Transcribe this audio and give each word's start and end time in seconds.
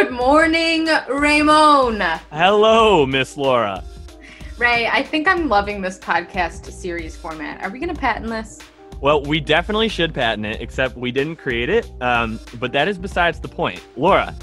Good 0.00 0.12
morning, 0.12 0.88
Ramon. 1.10 2.00
Hello, 2.32 3.04
Miss 3.04 3.36
Laura. 3.36 3.84
Ray, 4.56 4.86
I 4.86 5.02
think 5.02 5.28
I'm 5.28 5.46
loving 5.46 5.82
this 5.82 5.98
podcast 5.98 6.72
series 6.72 7.14
format. 7.14 7.62
Are 7.62 7.68
we 7.68 7.78
going 7.78 7.94
to 7.94 8.00
patent 8.00 8.28
this? 8.28 8.60
Well, 9.02 9.22
we 9.22 9.40
definitely 9.40 9.90
should 9.90 10.14
patent 10.14 10.46
it, 10.46 10.62
except 10.62 10.96
we 10.96 11.12
didn't 11.12 11.36
create 11.36 11.68
it. 11.68 11.92
Um, 12.00 12.40
but 12.58 12.72
that 12.72 12.88
is 12.88 12.96
besides 12.96 13.40
the 13.40 13.48
point. 13.48 13.82
Laura, 13.94 14.34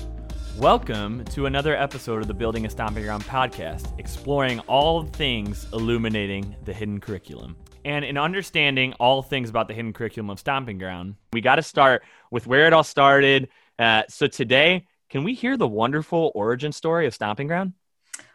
welcome 0.60 1.26
to 1.26 1.48
another 1.48 1.76
episode 1.76 2.22
of 2.22 2.28
the 2.28 2.36
Building 2.36 2.68
a 2.68 2.70
Stomping 2.70 3.04
Ground 3.04 3.24
podcast, 3.24 3.98
exploring 3.98 4.60
all 4.68 5.06
things 5.06 5.66
illuminating 5.74 6.56
the 6.66 6.74
hidden 6.74 7.00
curriculum. 7.00 7.56
And 7.84 8.06
in 8.06 8.16
understanding 8.16 8.94
all 9.00 9.24
things 9.24 9.50
about 9.50 9.68
the 9.68 9.74
hidden 9.74 9.92
curriculum 9.92 10.30
of 10.30 10.38
Stomping 10.38 10.78
Ground, 10.78 11.16
we 11.34 11.42
got 11.42 11.56
to 11.56 11.64
start 11.64 12.04
with 12.30 12.46
where 12.46 12.68
it 12.68 12.74
all 12.74 12.84
started. 12.84 13.50
Uh, 13.80 14.04
so 14.08 14.28
today, 14.28 14.86
can 15.10 15.24
we 15.24 15.34
hear 15.34 15.58
the 15.58 15.68
wonderful 15.68 16.32
origin 16.36 16.72
story 16.72 17.08
of 17.08 17.14
Stomping 17.14 17.48
Ground? 17.48 17.74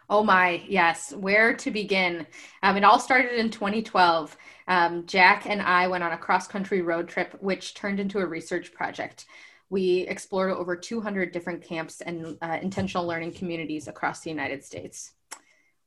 Oh 0.09 0.23
my, 0.23 0.63
yes. 0.67 1.13
Where 1.13 1.55
to 1.55 1.71
begin? 1.71 2.27
Um, 2.61 2.77
it 2.77 2.83
all 2.83 2.99
started 2.99 3.39
in 3.39 3.49
2012. 3.49 4.37
Um, 4.67 5.05
Jack 5.05 5.45
and 5.47 5.61
I 5.61 5.87
went 5.87 6.03
on 6.03 6.11
a 6.11 6.17
cross 6.17 6.47
country 6.47 6.81
road 6.81 7.07
trip, 7.07 7.35
which 7.39 7.73
turned 7.73 7.99
into 7.99 8.19
a 8.19 8.25
research 8.25 8.73
project. 8.73 9.25
We 9.69 10.01
explored 10.01 10.51
over 10.51 10.75
200 10.75 11.31
different 11.31 11.63
camps 11.63 12.01
and 12.01 12.37
uh, 12.41 12.59
intentional 12.61 13.07
learning 13.07 13.33
communities 13.33 13.87
across 13.87 14.21
the 14.21 14.29
United 14.29 14.63
States. 14.63 15.13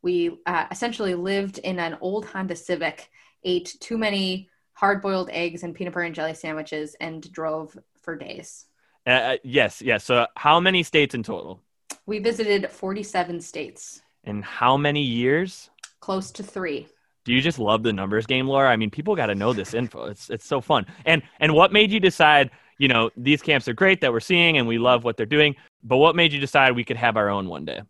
We 0.02 0.38
uh, 0.46 0.66
essentially 0.70 1.14
lived 1.14 1.58
in 1.58 1.78
an 1.78 1.98
old 2.00 2.26
Honda 2.26 2.56
Civic, 2.56 3.10
ate 3.44 3.76
too 3.80 3.98
many 3.98 4.48
hard 4.72 5.02
boiled 5.02 5.30
eggs 5.30 5.62
and 5.62 5.74
peanut 5.74 5.94
butter 5.94 6.04
and 6.04 6.14
jelly 6.14 6.34
sandwiches, 6.34 6.96
and 7.00 7.30
drove 7.32 7.76
for 8.02 8.16
days. 8.16 8.66
Uh, 9.06 9.10
uh 9.10 9.36
yes, 9.44 9.80
yes. 9.82 10.04
So, 10.04 10.26
how 10.36 10.60
many 10.60 10.82
states 10.82 11.14
in 11.14 11.22
total? 11.22 11.60
We 12.06 12.18
visited 12.18 12.70
47 12.70 13.40
states 13.40 14.00
in 14.24 14.42
how 14.42 14.76
many 14.76 15.02
years? 15.02 15.70
Close 16.00 16.30
to 16.32 16.42
three. 16.42 16.88
Do 17.24 17.32
you 17.32 17.40
just 17.40 17.58
love 17.58 17.82
the 17.82 17.92
numbers 17.92 18.26
game, 18.26 18.46
Laura? 18.46 18.70
I 18.70 18.76
mean, 18.76 18.90
people 18.90 19.16
got 19.16 19.26
to 19.26 19.34
know 19.34 19.52
this 19.52 19.74
info. 19.74 20.04
It's 20.04 20.30
it's 20.30 20.46
so 20.46 20.60
fun. 20.60 20.86
And 21.04 21.22
and 21.40 21.54
what 21.54 21.72
made 21.72 21.90
you 21.90 22.00
decide? 22.00 22.50
You 22.78 22.88
know, 22.88 23.10
these 23.16 23.40
camps 23.40 23.66
are 23.68 23.72
great 23.72 24.02
that 24.02 24.12
we're 24.12 24.20
seeing, 24.20 24.58
and 24.58 24.68
we 24.68 24.78
love 24.78 25.02
what 25.02 25.16
they're 25.16 25.26
doing. 25.26 25.56
But 25.82 25.96
what 25.96 26.14
made 26.14 26.32
you 26.32 26.38
decide 26.38 26.76
we 26.76 26.84
could 26.84 26.98
have 26.98 27.16
our 27.16 27.30
own 27.30 27.48
one 27.48 27.64
day? 27.64 27.80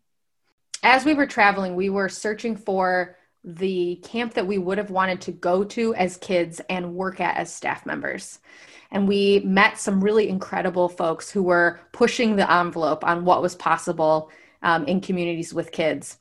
As 0.82 1.04
we 1.04 1.14
were 1.14 1.26
traveling, 1.26 1.74
we 1.74 1.90
were 1.90 2.08
searching 2.08 2.56
for 2.56 3.16
the 3.46 3.96
camp 4.02 4.34
that 4.34 4.46
we 4.46 4.58
would 4.58 4.76
have 4.76 4.90
wanted 4.90 5.20
to 5.22 5.32
go 5.32 5.62
to 5.62 5.94
as 5.94 6.16
kids 6.16 6.60
and 6.68 6.94
work 6.94 7.20
at 7.20 7.36
as 7.36 7.54
staff 7.54 7.86
members. 7.86 8.40
And 8.90 9.06
we 9.06 9.40
met 9.44 9.78
some 9.78 10.02
really 10.02 10.28
incredible 10.28 10.88
folks 10.88 11.30
who 11.30 11.44
were 11.44 11.80
pushing 11.92 12.34
the 12.34 12.50
envelope 12.50 13.04
on 13.04 13.24
what 13.24 13.42
was 13.42 13.54
possible 13.54 14.30
um, 14.62 14.84
in 14.86 15.00
communities 15.00 15.54
with 15.54 15.70
kids. 15.70 16.18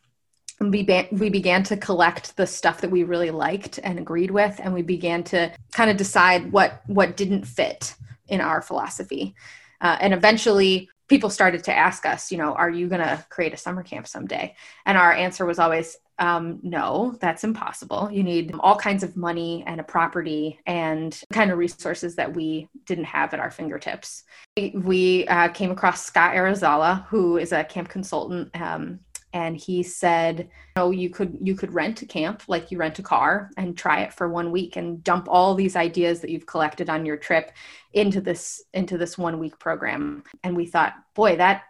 We, 0.62 0.84
be- 0.84 1.08
we 1.12 1.30
began 1.30 1.64
to 1.64 1.78
collect 1.78 2.38
the 2.38 2.48
stuff 2.48 2.82
that 2.82 2.92
we 2.92 3.04
really 3.04 3.32
liked 3.32 3.80
and 3.84 4.00
agreed 4.00 4.32
with 4.32 4.60
and 4.64 4.74
we 4.74 4.84
began 4.84 5.24
to 5.26 5.52
kind 5.74 5.90
of 5.90 5.98
decide 5.98 6.52
what 6.52 6.82
what 6.86 7.18
didn't 7.18 7.44
fit 7.44 7.96
in 8.28 8.40
our 8.40 8.62
philosophy. 8.62 9.36
Uh, 9.82 9.98
and 10.00 10.14
eventually 10.14 10.90
people 11.08 11.30
started 11.30 11.64
to 11.66 11.76
ask 11.76 12.06
us 12.06 12.32
you 12.32 12.38
know 12.38 12.54
are 12.54 12.70
you 12.70 12.88
going 12.88 13.02
to 13.02 13.24
create 13.30 13.54
a 13.54 13.58
summer 13.58 13.84
camp 13.84 14.08
someday? 14.08 14.56
And 14.86 14.98
our 14.98 15.12
answer 15.12 15.46
was 15.46 15.60
always 15.60 15.98
um, 16.20 16.60
no 16.64 17.16
that's 17.20 17.44
impossible. 17.44 18.10
You 18.12 18.24
need 18.24 18.54
all 18.60 18.78
kinds 18.78 19.04
of 19.04 19.18
money 19.18 19.64
and 19.68 19.80
a 19.80 19.84
property 19.84 20.60
and 20.66 21.20
kind 21.34 21.52
of 21.52 21.58
resources 21.58 22.16
that 22.16 22.34
we 22.34 22.70
didn't 22.86 23.06
have 23.06 23.34
at 23.34 23.40
our 23.40 23.52
fingertips. 23.52 24.24
We, 24.56 24.74
we 24.76 25.28
uh, 25.28 25.50
came 25.50 25.72
across 25.72 26.06
scott 26.06 26.34
arizala 26.36 27.06
who 27.08 27.38
is 27.38 27.52
a 27.52 27.64
camp 27.64 27.90
consultant 27.90 28.50
um, 28.60 29.00
and 29.36 29.58
he 29.58 29.84
said 29.84 30.50
"Oh, 30.78 30.92
you 30.92 31.10
could 31.10 31.38
you 31.42 31.56
could 31.56 31.74
rent 31.74 32.02
a 32.02 32.06
camp 32.06 32.44
like 32.48 32.72
you 32.72 32.78
rent 32.78 33.00
a 33.00 33.04
car 33.04 33.52
and 33.58 33.78
try 33.78 34.02
it 34.02 34.14
for 34.14 34.30
one 34.30 34.50
week 34.50 34.78
and 34.78 35.04
dump 35.04 35.28
all 35.30 35.54
these 35.56 35.76
ideas 35.76 36.22
that 36.22 36.30
you've 36.30 36.46
collected 36.46 36.90
on 36.90 37.06
your 37.06 37.18
trip 37.18 37.52
into 37.92 38.22
this 38.22 38.64
into 38.74 38.98
this 38.98 39.18
one 39.18 39.38
week 39.38 39.60
program. 39.60 40.24
And 40.44 40.56
we 40.56 40.66
thought 40.66 40.94
boy 41.16 41.36
that 41.36 41.64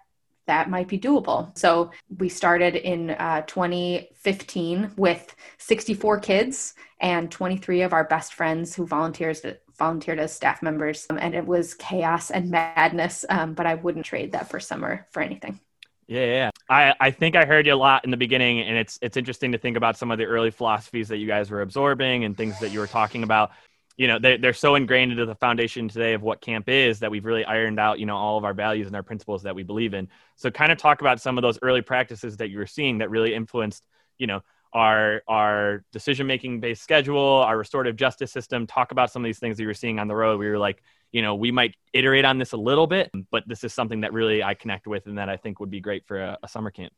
that 0.48 0.70
might 0.70 0.88
be 0.88 1.00
doable 1.00 1.56
so 1.58 1.92
we 2.18 2.30
started 2.30 2.76
in 2.76 3.12
uh, 3.12 3.42
2015 3.42 4.92
with 4.98 5.36
64 5.58 6.20
kids 6.20 6.74
and 7.00 7.32
23 7.32 7.82
of 7.82 7.94
our 7.94 8.04
best 8.04 8.34
friends 8.34 8.76
who 8.76 8.86
volunteers 8.86 9.42
volunteered 9.78 10.20
as 10.20 10.34
staff 10.34 10.62
members 10.62 11.06
um, 11.10 11.18
and 11.18 11.36
it 11.36 11.46
was 11.46 11.74
chaos 11.74 12.32
and 12.32 12.50
madness 12.50 13.26
um, 13.30 13.54
but 13.54 13.66
i 13.66 13.76
wouldn't 13.76 14.06
trade 14.06 14.32
that 14.32 14.50
for 14.50 14.60
summer 14.60 15.08
for 15.12 15.22
anything 15.22 15.60
yeah, 16.08 16.26
yeah. 16.26 16.50
I, 16.70 16.94
I 17.00 17.12
think 17.12 17.36
I 17.36 17.46
heard 17.46 17.66
you 17.66 17.74
a 17.74 17.76
lot 17.76 18.06
in 18.06 18.12
the 18.12 18.18
beginning, 18.18 18.60
and 18.62 18.78
it's 18.78 19.00
it's 19.02 19.18
interesting 19.18 19.52
to 19.54 19.58
think 19.58 19.76
about 19.76 19.98
some 19.98 20.12
of 20.12 20.18
the 20.18 20.26
early 20.26 20.52
philosophies 20.52 21.08
that 21.08 21.18
you 21.18 21.28
guys 21.28 21.50
were 21.50 21.62
absorbing 21.62 22.26
and 22.26 22.38
things 22.38 22.60
that 22.60 22.72
you 22.72 22.80
were 22.80 22.88
talking 22.88 23.24
about. 23.24 23.52
You 23.98 24.08
know, 24.08 24.20
they, 24.20 24.38
they're 24.38 24.54
so 24.54 24.76
ingrained 24.76 25.14
into 25.14 25.26
the 25.26 25.36
foundation 25.36 25.88
today 25.88 26.14
of 26.14 26.22
what 26.22 26.42
camp 26.42 26.68
is 26.68 27.00
that 27.00 27.10
we've 27.10 27.24
really 27.24 27.46
ironed 27.46 27.80
out, 27.80 27.98
you 28.00 28.06
know, 28.06 28.18
all 28.18 28.38
of 28.38 28.44
our 28.44 28.54
values 28.54 28.88
and 28.88 28.96
our 28.96 29.04
principles 29.04 29.44
that 29.44 29.56
we 29.56 29.64
believe 29.64 29.94
in. 29.94 30.10
So, 30.36 30.52
kind 30.52 30.72
of 30.72 30.78
talk 30.78 31.02
about 31.02 31.22
some 31.22 31.38
of 31.38 31.42
those 31.42 31.58
early 31.62 31.82
practices 31.82 32.38
that 32.38 32.50
you 32.50 32.58
were 32.58 32.68
seeing 32.68 32.98
that 32.98 33.10
really 33.10 33.34
influenced, 33.34 33.86
you 34.18 34.28
know, 34.28 34.42
our 34.74 35.22
our 35.28 35.84
decision 35.94 36.28
making 36.28 36.60
based 36.60 36.84
schedule, 36.84 37.18
our 37.18 37.58
restorative 37.58 37.96
justice 37.96 38.32
system. 38.32 38.68
Talk 38.68 38.92
about 38.92 39.12
some 39.12 39.24
of 39.24 39.26
these 39.26 39.40
things 39.40 39.56
that 39.58 39.64
you 39.64 39.68
were 39.68 39.74
seeing 39.74 40.00
on 40.00 40.10
the 40.10 40.16
road. 40.16 40.40
We 40.40 40.50
were 40.50 40.60
like, 40.60 40.84
you 41.14 41.22
know, 41.22 41.36
we 41.36 41.50
might 41.50 41.76
iterate 41.94 42.26
on 42.26 42.38
this 42.38 42.52
a 42.52 42.58
little 42.58 42.88
bit, 42.88 43.10
but 43.32 43.44
this 43.48 43.64
is 43.64 43.74
something 43.74 44.02
that 44.02 44.12
really 44.12 44.44
I 44.44 44.54
connect 44.54 44.86
with 44.86 45.08
and 45.08 45.18
that 45.18 45.30
I 45.30 45.38
think 45.38 45.62
would 45.62 45.72
be 45.72 45.80
great 45.80 46.06
for 46.06 46.20
a, 46.20 46.38
a 46.44 46.50
summer 46.50 46.72
camp. 46.72 46.92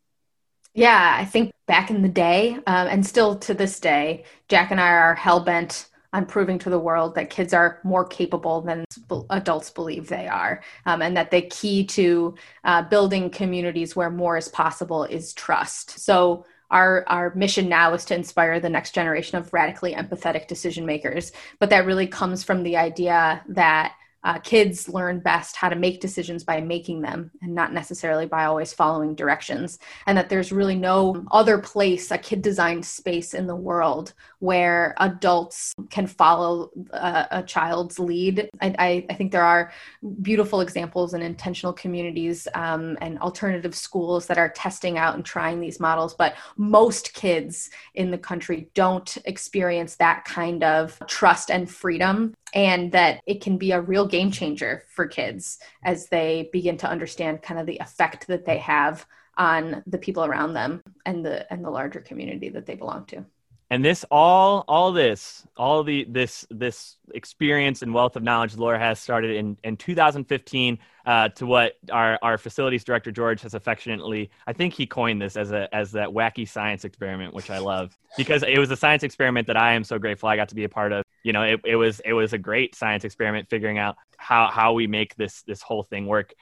Yeah, 0.74 1.16
I 1.18 1.25
think 1.25 1.52
back 1.68 1.91
in 1.91 2.02
the 2.02 2.09
day, 2.09 2.56
um, 2.68 2.88
and 2.88 3.06
still 3.06 3.35
to 3.40 3.53
this 3.53 3.79
day, 3.79 4.25
Jack 4.50 4.72
and 4.72 4.81
I 4.81 4.90
are 4.90 5.16
hell 5.16 5.40
bent 5.40 5.88
on 6.13 6.25
proving 6.25 6.57
to 6.59 6.69
the 6.69 6.79
world 6.79 7.16
that 7.16 7.29
kids 7.29 7.53
are 7.53 7.79
more 7.84 8.06
capable 8.06 8.62
than 8.62 8.85
adults 9.29 9.69
believe 9.69 10.07
they 10.07 10.28
are, 10.28 10.62
um, 10.85 11.01
and 11.01 11.16
that 11.18 11.31
the 11.31 11.41
key 11.41 11.85
to 11.85 12.35
uh, 12.63 12.81
building 12.81 13.29
communities 13.29 13.95
where 13.95 14.09
more 14.09 14.38
is 14.38 14.47
possible 14.47 15.03
is 15.03 15.34
trust. 15.34 16.00
So 16.00 16.46
our 16.69 17.06
our 17.07 17.34
mission 17.34 17.69
now 17.69 17.94
is 17.94 18.06
to 18.06 18.16
inspire 18.16 18.59
the 18.59 18.69
next 18.69 18.94
generation 18.94 19.38
of 19.38 19.53
radically 19.53 19.94
empathetic 19.94 20.47
decision 20.47 20.85
makers 20.85 21.31
but 21.59 21.69
that 21.69 21.85
really 21.85 22.07
comes 22.07 22.44
from 22.44 22.63
the 22.63 22.75
idea 22.75 23.41
that 23.47 23.94
uh, 24.23 24.39
kids 24.39 24.89
learn 24.89 25.19
best 25.19 25.55
how 25.55 25.69
to 25.69 25.75
make 25.75 26.01
decisions 26.01 26.44
by 26.44 26.59
making 26.59 27.01
them 27.01 27.31
and 27.41 27.53
not 27.53 27.73
necessarily 27.73 28.25
by 28.25 28.45
always 28.45 28.73
following 28.73 29.16
directions. 29.16 29.79
And 30.05 30.17
that 30.17 30.29
there's 30.29 30.51
really 30.51 30.75
no 30.75 31.23
other 31.31 31.57
place 31.59 32.11
a 32.11 32.17
kid 32.17 32.41
designed 32.41 32.85
space 32.85 33.33
in 33.33 33.47
the 33.47 33.55
world 33.55 34.13
where 34.39 34.95
adults 35.00 35.73
can 35.89 36.07
follow 36.07 36.72
a, 36.91 37.28
a 37.31 37.44
child's 37.44 38.00
lead. 38.00 38.50
I, 38.61 38.75
I, 38.78 39.05
I, 39.09 39.13
think 39.13 39.31
there 39.31 39.44
are 39.44 39.72
beautiful 40.22 40.61
examples 40.61 41.13
in 41.13 41.22
intentional 41.22 41.73
communities 41.73 42.47
um, 42.53 42.97
and 43.01 43.19
alternative 43.19 43.75
schools 43.75 44.28
that 44.28 44.38
are 44.38 44.49
testing 44.49 44.97
out 44.97 45.16
and 45.16 45.25
trying 45.25 45.59
these 45.59 45.79
models 45.79 46.13
but 46.13 46.35
most 46.57 47.13
kids 47.13 47.69
in 47.95 48.11
the 48.11 48.17
country 48.17 48.69
don't 48.73 49.17
experience 49.25 49.95
that 49.95 50.25
kind 50.25 50.63
of 50.63 51.01
trust 51.07 51.51
and 51.51 51.69
freedom 51.69 52.34
and 52.53 52.91
that 52.91 53.22
it 53.25 53.41
can 53.41 53.58
be 53.58 53.72
a 53.72 53.81
real 53.81 54.08
game 54.08 54.31
changer 54.31 54.84
for 54.90 55.06
kids 55.08 55.59
as 55.84 56.08
they 56.08 56.50
begin 56.52 56.78
to 56.78 56.90
understand 56.90 57.41
kind 57.41 57.59
of 57.59 57.66
the 57.66 57.78
effect 57.80 58.28
that 58.28 58.46
they 58.46 58.58
have 58.58 59.05
on 59.38 59.84
the 59.85 59.97
people 59.97 60.26
around 60.26 60.53
them 60.53 60.82
and 61.05 61.26
the 61.26 61.52
and 61.52 61.64
the 61.64 61.70
larger 61.70 61.99
community 61.99 62.49
that 62.49 62.66
they 62.66 62.76
belong 62.76 63.05
to. 63.05 63.23
And 63.70 63.84
this 63.84 64.05
all 64.09 64.64
all 64.67 64.94
this 64.94 65.46
all 65.58 65.84
the 65.84 66.05
this 66.09 66.46
this 66.49 66.97
experience 67.14 67.82
and 67.82 67.94
wealth 67.94 68.16
of 68.16 68.23
knowledge 68.23 68.55
laura 68.55 68.79
has 68.79 68.97
started 68.97 69.35
in 69.35 69.58
in 69.66 69.76
2015 69.76 70.79
uh, 71.05 71.29
to 71.29 71.46
what 71.46 71.73
our 71.91 72.17
our 72.22 72.38
facilities 72.38 72.85
director 72.85 73.11
george 73.11 73.41
has 73.41 73.53
affectionately 73.53 74.29
i 74.46 74.53
think 74.53 74.73
he 74.73 74.85
coined 74.85 75.22
this 75.22 75.35
as 75.35 75.52
a 75.52 75.73
as 75.76 75.91
that 75.91 76.08
wacky 76.08 76.47
science 76.47 76.85
experiment 76.85 77.34
which 77.34 77.49
i 77.49 77.58
love. 77.58 77.97
Because 78.16 78.44
it 78.44 78.58
was 78.58 78.72
a 78.72 78.78
science 78.78 79.03
experiment 79.03 79.47
that 79.47 79.58
i 79.58 79.73
am 79.73 79.84
so 79.84 79.99
grateful 79.99 80.29
i 80.29 80.38
got 80.38 80.47
to 80.47 80.55
be 80.55 80.64
a 80.64 80.70
part 80.70 80.94
of 80.94 81.03
you 81.23 81.34
know 81.34 81.43
it, 81.43 81.59
it 81.66 81.75
was 81.75 81.99
it 82.05 82.14
was 82.14 82.34
a 82.34 82.37
great 82.37 82.75
science 82.75 83.03
experiment 83.03 83.49
figuring 83.49 83.78
out 83.78 83.96
how 84.17 84.47
how 84.47 84.73
we 84.73 84.87
make 84.87 85.16
this 85.16 85.41
this 85.43 85.61
whole 85.61 85.84
thing 85.84 86.05
work 86.05 86.34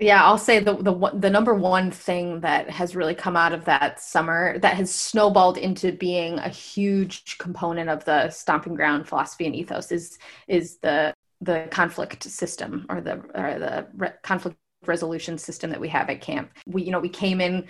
yeah, 0.00 0.24
I'll 0.24 0.38
say 0.38 0.60
the 0.60 0.76
the 0.76 1.10
the 1.14 1.30
number 1.30 1.54
one 1.54 1.90
thing 1.90 2.40
that 2.40 2.70
has 2.70 2.94
really 2.94 3.16
come 3.16 3.36
out 3.36 3.52
of 3.52 3.64
that 3.64 4.00
summer 4.00 4.56
that 4.60 4.76
has 4.76 4.94
snowballed 4.94 5.58
into 5.58 5.90
being 5.90 6.38
a 6.38 6.48
huge 6.48 7.36
component 7.38 7.90
of 7.90 8.04
the 8.04 8.30
stomping 8.30 8.74
ground 8.76 9.08
philosophy 9.08 9.46
and 9.46 9.56
ethos 9.56 9.90
is 9.90 10.18
is 10.46 10.78
the 10.78 11.12
the 11.40 11.66
conflict 11.72 12.22
system 12.22 12.86
or 12.88 13.00
the 13.00 13.14
or 13.34 13.58
the 13.58 13.88
re- 13.96 14.12
conflict 14.22 14.56
resolution 14.86 15.36
system 15.36 15.70
that 15.70 15.80
we 15.80 15.88
have 15.88 16.08
at 16.10 16.20
camp. 16.20 16.50
We 16.66 16.82
you 16.82 16.92
know 16.92 17.00
we 17.00 17.08
came 17.08 17.40
in 17.40 17.66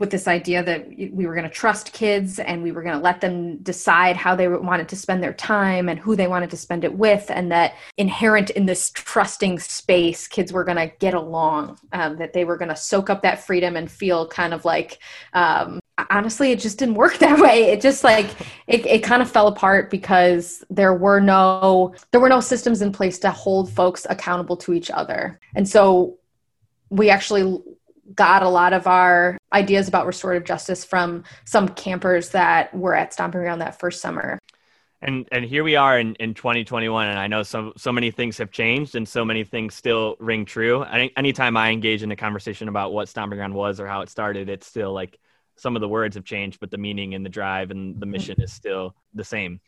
with 0.00 0.10
this 0.10 0.26
idea 0.26 0.62
that 0.62 0.88
we 0.88 1.26
were 1.26 1.34
going 1.34 1.48
to 1.48 1.54
trust 1.54 1.92
kids 1.92 2.38
and 2.38 2.62
we 2.62 2.72
were 2.72 2.82
going 2.82 2.96
to 2.96 3.02
let 3.02 3.20
them 3.20 3.58
decide 3.58 4.16
how 4.16 4.34
they 4.34 4.48
wanted 4.48 4.88
to 4.88 4.96
spend 4.96 5.22
their 5.22 5.34
time 5.34 5.90
and 5.90 6.00
who 6.00 6.16
they 6.16 6.26
wanted 6.26 6.50
to 6.50 6.56
spend 6.56 6.84
it 6.84 6.94
with 6.94 7.30
and 7.30 7.52
that 7.52 7.74
inherent 7.98 8.48
in 8.50 8.64
this 8.64 8.90
trusting 8.90 9.58
space 9.58 10.26
kids 10.26 10.52
were 10.52 10.64
going 10.64 10.78
to 10.78 10.90
get 10.98 11.12
along 11.12 11.78
um, 11.92 12.16
that 12.16 12.32
they 12.32 12.46
were 12.46 12.56
going 12.56 12.70
to 12.70 12.76
soak 12.76 13.10
up 13.10 13.20
that 13.20 13.44
freedom 13.44 13.76
and 13.76 13.90
feel 13.90 14.26
kind 14.26 14.54
of 14.54 14.64
like 14.64 14.98
um, 15.34 15.78
honestly 16.08 16.50
it 16.50 16.60
just 16.60 16.78
didn't 16.78 16.94
work 16.94 17.18
that 17.18 17.38
way. 17.38 17.64
It 17.64 17.82
just 17.82 18.02
like 18.02 18.30
it, 18.66 18.86
it 18.86 19.02
kind 19.02 19.20
of 19.20 19.30
fell 19.30 19.48
apart 19.48 19.90
because 19.90 20.64
there 20.70 20.94
were 20.94 21.20
no 21.20 21.94
there 22.10 22.20
were 22.20 22.30
no 22.30 22.40
systems 22.40 22.80
in 22.80 22.90
place 22.90 23.18
to 23.18 23.30
hold 23.30 23.70
folks 23.70 24.06
accountable 24.08 24.56
to 24.58 24.72
each 24.72 24.90
other. 24.90 25.38
And 25.54 25.68
so 25.68 26.16
we 26.88 27.10
actually 27.10 27.60
got 28.14 28.42
a 28.42 28.48
lot 28.48 28.72
of 28.72 28.86
our 28.86 29.38
ideas 29.52 29.88
about 29.88 30.06
restorative 30.06 30.44
justice 30.44 30.84
from 30.84 31.24
some 31.44 31.68
campers 31.68 32.30
that 32.30 32.74
were 32.74 32.94
at 32.94 33.12
stomping 33.12 33.40
ground 33.40 33.60
that 33.60 33.78
first 33.78 34.00
summer 34.00 34.38
and 35.02 35.28
and 35.32 35.44
here 35.44 35.64
we 35.64 35.76
are 35.76 35.98
in, 35.98 36.14
in 36.16 36.34
2021 36.34 37.08
and 37.08 37.18
i 37.18 37.26
know 37.26 37.42
so 37.42 37.72
so 37.76 37.92
many 37.92 38.10
things 38.10 38.38
have 38.38 38.50
changed 38.50 38.94
and 38.94 39.08
so 39.08 39.24
many 39.24 39.44
things 39.44 39.74
still 39.74 40.16
ring 40.18 40.44
true 40.44 40.82
Any, 40.82 41.12
anytime 41.16 41.56
i 41.56 41.70
engage 41.70 42.02
in 42.02 42.10
a 42.10 42.16
conversation 42.16 42.68
about 42.68 42.92
what 42.92 43.08
stomping 43.08 43.38
ground 43.38 43.54
was 43.54 43.80
or 43.80 43.86
how 43.86 44.00
it 44.00 44.08
started 44.08 44.48
it's 44.48 44.66
still 44.66 44.92
like 44.92 45.18
some 45.60 45.76
of 45.76 45.80
the 45.80 45.88
words 45.88 46.16
have 46.16 46.24
changed, 46.24 46.58
but 46.58 46.70
the 46.70 46.78
meaning 46.78 47.14
and 47.14 47.24
the 47.24 47.30
drive 47.30 47.70
and 47.70 47.94
the 47.94 48.06
mm-hmm. 48.06 48.12
mission 48.12 48.40
is 48.40 48.52
still 48.52 48.94
the 49.14 49.24
same. 49.24 49.60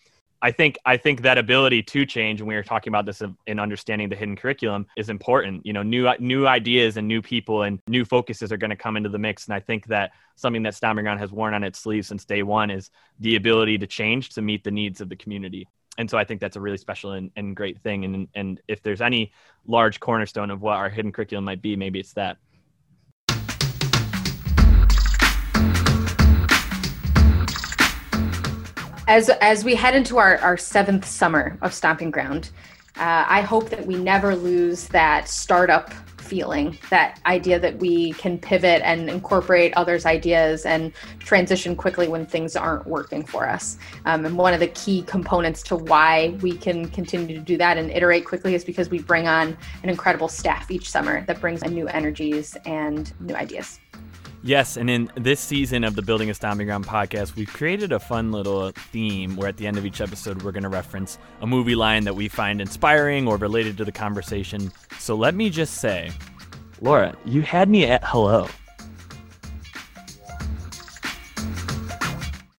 I 0.43 0.51
think 0.51 0.77
I 0.85 0.97
think 0.97 1.23
that 1.23 1.39
ability 1.39 1.85
to 1.85 2.05
change, 2.05 2.41
and 2.41 2.49
we 2.49 2.57
were 2.57 2.65
talking 2.65 2.91
about 2.91 3.07
this 3.07 3.23
in 3.47 3.61
understanding 3.61 4.09
the 4.09 4.17
hidden 4.17 4.35
curriculum, 4.35 4.87
is 4.97 5.09
important. 5.09 5.65
You 5.65 5.73
know, 5.73 5.85
new 5.85 6.13
new 6.19 6.49
ideas 6.49 6.97
and 6.97 7.07
new 7.07 7.23
people 7.23 7.63
and 7.63 7.79
new 7.87 8.05
focuses 8.05 8.51
are 8.51 8.57
going 8.57 8.71
to 8.71 8.77
come 8.77 8.97
into 8.97 9.09
the 9.09 9.19
mix, 9.19 9.47
and 9.47 9.55
I 9.55 9.61
think 9.61 9.87
that 9.87 10.11
something 10.35 10.65
that 10.65 10.75
Stomping 10.75 11.05
Ground 11.05 11.21
has 11.21 11.31
worn 11.31 11.55
on 11.55 11.63
its 11.63 11.79
sleeve 11.79 12.05
since 12.05 12.25
day 12.25 12.43
one 12.43 12.71
is 12.71 12.91
the 13.21 13.37
ability 13.37 13.79
to 13.79 13.87
change 13.87 14.31
to 14.31 14.43
meet 14.43 14.65
the 14.65 14.73
needs 14.73 15.01
of 15.01 15.09
the 15.09 15.17
community. 15.17 15.69
And 15.99 16.11
so 16.11 16.19
I 16.19 16.25
think 16.25 16.41
that's 16.41 16.57
a 16.57 16.61
really 16.61 16.79
special 16.79 17.13
and, 17.13 17.31
and 17.37 17.55
great 17.55 17.81
thing. 17.83 18.05
And 18.05 18.29
and 18.35 18.61
if 18.67 18.83
there's 18.83 19.01
any 19.01 19.33
large 19.67 20.01
cornerstone 20.01 20.51
of 20.51 20.61
what 20.61 20.77
our 20.77 20.91
hidden 20.91 21.13
curriculum 21.13 21.45
might 21.45 21.63
be, 21.63 21.77
maybe 21.77 22.01
it's 22.01 22.15
that. 22.15 22.39
As 29.13 29.29
as 29.43 29.63
we 29.63 29.75
head 29.75 29.95
into 29.95 30.17
our, 30.17 30.39
our 30.39 30.57
seventh 30.57 31.05
summer 31.05 31.59
of 31.61 31.75
stomping 31.75 32.11
ground 32.11 32.49
uh, 32.97 33.27
i 33.29 33.43
hope 33.43 33.69
that 33.69 33.87
we 33.87 33.95
never 33.95 34.35
lose 34.35 34.89
that 34.89 35.29
startup 35.29 35.93
feeling 36.17 36.79
that 36.89 37.21
idea 37.27 37.59
that 37.59 37.77
we 37.79 38.13
can 38.13 38.39
pivot 38.39 38.81
and 38.83 39.11
incorporate 39.11 39.75
others 39.75 40.07
ideas 40.07 40.65
and 40.65 40.95
transition 41.19 41.77
quickly 41.77 42.09
when 42.09 42.25
things 42.25 42.57
aren't 42.57 42.87
working 42.87 43.23
for 43.23 43.47
us. 43.47 43.77
Um, 44.07 44.25
and 44.25 44.39
one 44.39 44.55
of 44.55 44.61
the 44.61 44.69
key 44.69 45.03
components 45.03 45.63
to 45.65 45.77
why 45.77 46.39
we 46.41 46.57
can 46.57 46.89
continue 46.89 47.37
to 47.37 47.43
do 47.43 47.59
that 47.59 47.77
and 47.77 47.91
iterate 47.91 48.25
quickly 48.25 48.55
is 48.55 48.65
because 48.65 48.89
we 48.89 49.01
bring 49.01 49.29
on 49.29 49.55
an 49.83 49.91
incredible 49.91 50.29
staff 50.29 50.71
each 50.71 50.89
summer 50.89 51.23
that 51.27 51.39
brings 51.39 51.63
in 51.65 51.75
new 51.75 51.89
energies 51.89 52.57
and 52.65 53.13
new 53.21 53.35
ideas 53.35 53.79
Yes, 54.45 54.77
and 54.77 54.91
in 54.91 55.09
this 55.15 55.39
season 55.39 55.85
of 55.85 55.95
the 55.95 56.03
Building 56.03 56.29
a 56.29 56.35
Stomping 56.35 56.67
Ground 56.67 56.85
podcast, 56.85 57.37
we've 57.37 57.47
created 57.47 57.93
a 57.93 58.01
fun 58.01 58.33
little 58.33 58.73
theme 58.91 59.37
where 59.37 59.49
at 59.49 59.57
the 59.57 59.69
end 59.69 59.79
of 59.79 59.87
each 59.87 60.01
episode, 60.01 60.43
we're 60.43 60.51
going 60.51 60.65
to 60.65 60.69
reference 60.69 61.19
a 61.43 61.47
movie 61.47 61.77
line 61.77 62.03
that 62.05 62.17
we 62.17 62.27
find 62.27 62.61
inspiring 62.61 63.29
or 63.29 63.37
related 63.37 63.77
to 63.77 63.85
the 63.85 63.93
conversation. 63.93 64.73
So 64.99 65.15
let 65.15 65.37
me 65.37 65.49
just 65.49 65.75
say, 65.75 66.11
Laura, 66.81 67.17
you 67.25 67.43
had 67.43 67.69
me 67.69 67.85
at 67.85 68.03
hello. 68.05 68.49